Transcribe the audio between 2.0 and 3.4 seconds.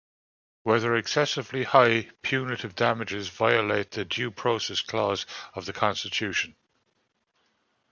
punitive damages